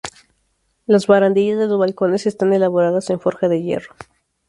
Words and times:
Las 0.87 1.05
barandillas 1.05 1.59
de 1.59 1.67
los 1.67 1.77
balcones 1.77 2.25
están 2.25 2.53
elaboradas 2.53 3.11
en 3.11 3.19
forja 3.19 3.47
de 3.47 3.61
hierro. 3.61 3.93